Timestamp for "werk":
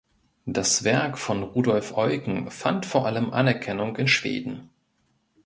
0.83-1.19